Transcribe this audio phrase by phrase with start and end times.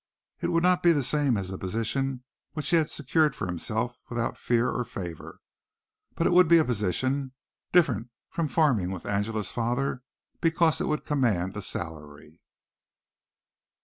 [0.41, 4.03] It would not be the same as a position which he had secured for himself
[4.09, 5.41] without fear or favor,
[6.15, 7.33] but it would be a position,
[7.71, 10.01] different from farming with Angela's father
[10.39, 12.41] because it would command a salary.